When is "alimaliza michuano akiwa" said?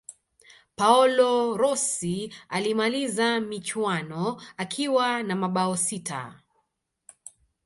2.49-5.23